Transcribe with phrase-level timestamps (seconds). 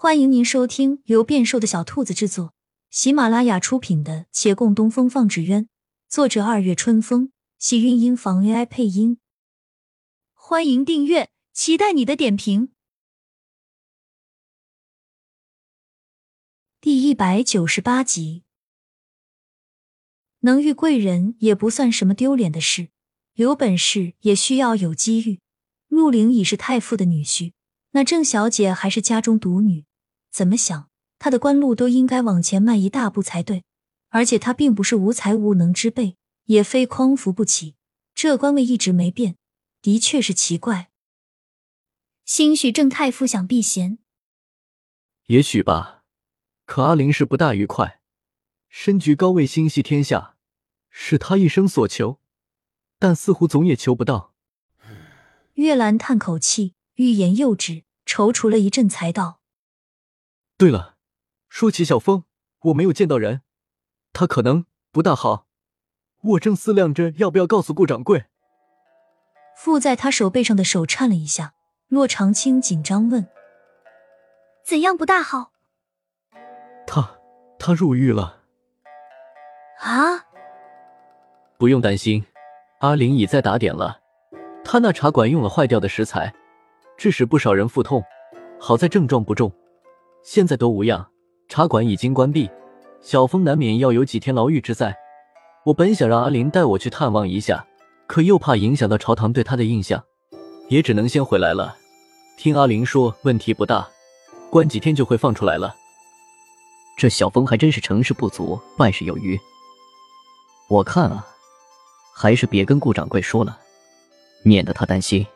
[0.00, 2.54] 欢迎您收听由变瘦的小兔子制作、
[2.88, 5.64] 喜马拉雅出品的《且共东风放纸鸢》，
[6.08, 9.18] 作者二月春风，喜韵音房 AI 配音。
[10.34, 12.68] 欢迎订阅，期待你的点评。
[16.80, 18.44] 第一百九十八集，
[20.42, 22.90] 能遇贵人也不算什么丢脸的事，
[23.32, 25.40] 有本事也需要有机遇。
[25.88, 27.52] 陆凌已是太傅的女婿，
[27.90, 29.87] 那郑小姐还是家中独女。
[30.30, 30.88] 怎么想，
[31.18, 33.64] 他的官路都应该往前迈一大步才对。
[34.10, 37.74] 而且他并不是无才无能之辈，也非匡扶不起，
[38.14, 39.36] 这官位一直没变，
[39.82, 40.90] 的确是奇怪。
[42.24, 43.98] 兴许郑太傅想避嫌，
[45.26, 46.04] 也许吧。
[46.64, 48.00] 可阿玲是不大愉快，
[48.70, 50.36] 身居高位，心系天下，
[50.88, 52.18] 是他一生所求，
[52.98, 54.34] 但似乎总也求不到。
[55.54, 59.37] 月兰叹口气，欲言又止，踌躇了一阵，才道。
[60.58, 60.96] 对了，
[61.48, 62.24] 说起小峰，
[62.62, 63.42] 我没有见到人，
[64.12, 65.46] 他可能不大好。
[66.20, 68.24] 我正思量着要不要告诉顾掌柜。
[69.56, 71.54] 附在他手背上的手颤了一下，
[71.86, 73.28] 洛长青紧张问
[74.66, 75.52] ：“怎样不大好？”
[76.88, 77.08] 他
[77.56, 78.42] 他入狱了。
[79.78, 80.26] 啊！
[81.56, 82.26] 不用担心，
[82.80, 84.00] 阿玲已在打点了。
[84.64, 86.34] 他那茶馆用了坏掉的食材，
[86.96, 88.02] 致使不少人腹痛，
[88.58, 89.52] 好在症状不重。
[90.22, 91.08] 现在都无恙，
[91.48, 92.50] 茶馆已经关闭，
[93.00, 94.94] 小峰难免要有几天牢狱之灾。
[95.64, 97.66] 我本想让阿林带我去探望一下，
[98.06, 100.02] 可又怕影响到朝堂对他的印象，
[100.68, 101.76] 也只能先回来了。
[102.36, 103.88] 听阿林说问题不大，
[104.50, 105.74] 关几天就会放出来了。
[106.96, 109.38] 这小峰还真是成事不足败事有余。
[110.68, 111.26] 我看啊，
[112.14, 113.58] 还是别跟顾掌柜说了，
[114.42, 115.26] 免得他担心。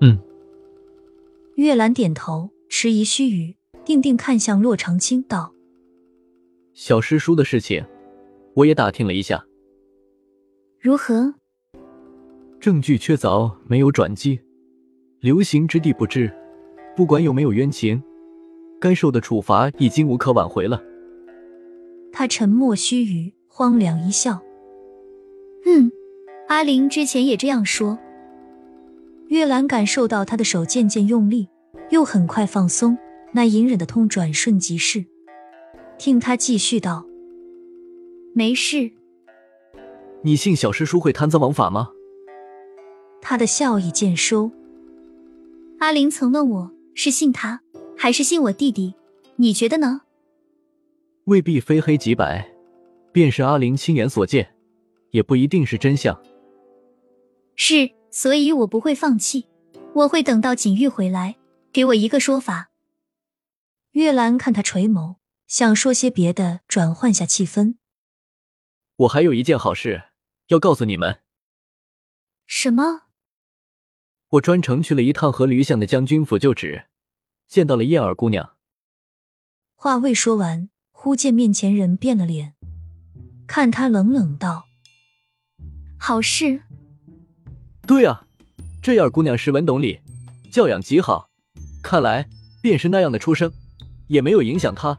[0.00, 0.18] 嗯。
[1.56, 2.48] 月兰点头。
[2.72, 5.52] 迟疑须臾，定定看向洛长青，道
[6.72, 7.84] ：“小师叔的事情，
[8.54, 9.44] 我也打听了一下。
[10.78, 11.34] 如何？
[12.60, 14.40] 证据确凿，没有转机，
[15.18, 16.32] 流刑之地不知。
[16.96, 18.00] 不管有没有冤情，
[18.80, 20.80] 该受的处罚已经无可挽回了。”
[22.12, 24.40] 他沉默须臾，荒凉一笑
[25.66, 25.90] ：“嗯，
[26.46, 27.98] 阿玲之前也这样说。”
[29.26, 31.48] 月兰感受到他的手渐渐用力。
[31.90, 32.96] 又很快放松，
[33.32, 35.04] 那隐忍的痛转瞬即逝。
[35.98, 37.04] 听他继续道
[38.34, 38.90] ：“没事。”
[40.22, 41.90] 你信小师叔会贪赃枉法吗？
[43.20, 44.50] 他的笑意渐收。
[45.78, 47.60] 阿玲曾问我是信他，
[47.96, 48.94] 还是信我弟弟？
[49.36, 50.02] 你觉得呢？
[51.24, 52.50] 未必非黑即白，
[53.12, 54.54] 便是阿玲亲眼所见，
[55.10, 56.18] 也不一定是真相。
[57.56, 59.46] 是，所以我不会放弃，
[59.94, 61.36] 我会等到锦玉回来。
[61.72, 62.70] 给我一个说法。
[63.92, 65.16] 月兰看他垂眸，
[65.46, 67.76] 想说些别的，转换下气氛。
[68.96, 70.10] 我还有一件好事
[70.48, 71.22] 要告诉你们。
[72.46, 73.02] 什么？
[74.30, 76.86] 我专程去了一趟和驴巷的将军府就职，
[77.48, 78.56] 见到了燕儿姑娘。
[79.74, 82.54] 话未说完，忽见面前人变了脸，
[83.46, 84.66] 看他冷冷道
[85.98, 86.62] ：“好事？”
[87.86, 88.26] 对啊，
[88.82, 90.00] 这燕儿姑娘识文懂礼，
[90.52, 91.29] 教养极好。
[91.90, 92.24] 看来
[92.62, 93.52] 便是那样的出生，
[94.06, 94.96] 也没有影响他，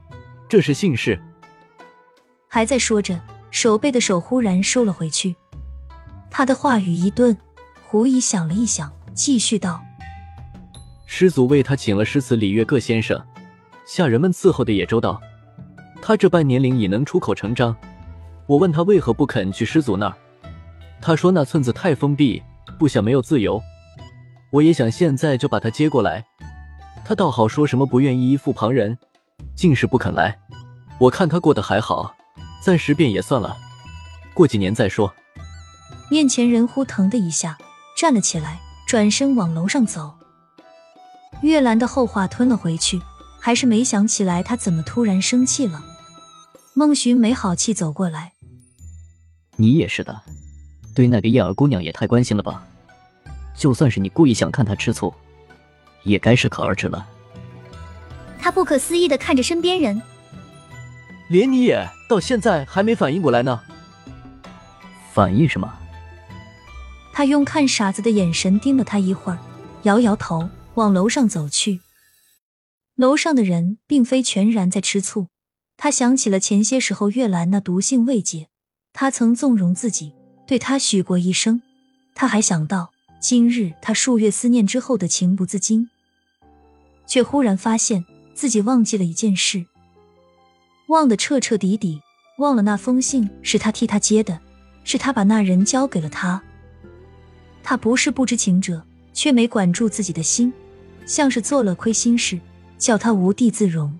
[0.50, 1.18] 这是幸事。
[2.50, 3.18] 还在说着，
[3.50, 5.34] 手背的手忽然收了回去。
[6.30, 7.38] 他的话语一顿，
[7.81, 9.81] 狐疑想了一想，继续道
[11.07, 13.25] ：“师祖为他请了诗词礼乐各先生，
[13.85, 15.18] 下人们伺候的也周到。
[16.01, 17.74] 他这般年龄已能出口成章。
[18.47, 20.18] 我问他为何不肯去师祖那儿，
[21.00, 22.44] 他说那村子太封闭，
[22.78, 23.62] 不想没有自由。
[24.51, 26.25] 我也想现在就把他接过来。”
[27.03, 28.97] 他倒好，说什么不愿意依附旁人，
[29.56, 30.39] 竟是不肯来。
[30.97, 32.16] 我看他过得还好，
[32.62, 33.57] 暂时便也算了，
[34.34, 35.13] 过几年再说。
[36.09, 37.57] 面前人忽腾的一下
[37.97, 40.13] 站了起来，转身往楼上走。
[41.41, 43.01] 月兰的后话吞了回去，
[43.39, 45.83] 还是没想起来他怎么突然生气了。
[46.74, 48.33] 孟寻没好气走过来
[49.57, 50.21] ：“你也是的，
[50.94, 52.63] 对那个燕儿姑娘也太关心了吧？
[53.56, 55.13] 就算是你故意想看她吃醋。”
[56.03, 57.07] 也该适可而止了。
[58.39, 60.01] 他不可思议的看着身边人，
[61.30, 63.62] 连你也到现在还没反应过来呢。
[65.13, 65.71] 反应什么？
[67.13, 69.38] 他用看傻子的眼神盯了他一会儿，
[69.83, 71.81] 摇摇头，往楼上走去。
[72.95, 75.27] 楼上的人并非全然在吃醋，
[75.75, 78.47] 他想起了前些时候月兰那毒性未解，
[78.94, 80.13] 他曾纵容自己，
[80.47, 81.62] 对他许过一生。
[82.15, 82.92] 他还想到。
[83.21, 85.88] 今日他数月思念之后的情不自禁，
[87.06, 88.03] 却忽然发现
[88.33, 89.63] 自己忘记了一件事，
[90.88, 92.01] 忘得彻彻底底，
[92.39, 94.39] 忘了那封信是他替他接的，
[94.83, 96.41] 是他把那人交给了他。
[97.62, 98.83] 他不是不知情者，
[99.13, 100.51] 却没管住自己的心，
[101.06, 102.39] 像是做了亏心事，
[102.79, 104.00] 叫他无地自容。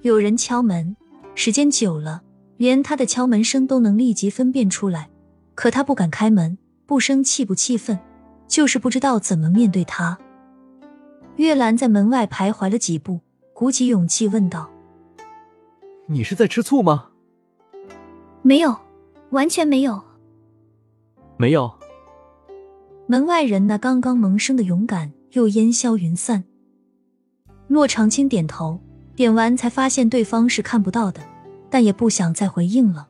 [0.00, 0.96] 有人敲门，
[1.34, 2.22] 时间久了，
[2.56, 5.10] 连他的敲门声都能立即分辨出来，
[5.54, 6.56] 可他不敢开门，
[6.90, 7.96] 不生气不气愤，
[8.48, 10.18] 就是不知道怎么面对他。
[11.36, 13.20] 月兰在门外徘徊了几步，
[13.52, 14.68] 鼓起勇气问道
[16.10, 17.10] ：“你是在吃醋吗
[18.42, 18.76] ？”“没有，
[19.30, 20.02] 完全没有。
[21.38, 21.72] ”“没有。”
[23.06, 26.42] 门外人那刚刚萌生的勇敢又烟消云散。
[27.68, 28.80] 骆长青点头，
[29.14, 31.20] 点完才发现对方是看不到的，
[31.70, 33.09] 但也不想再回应了。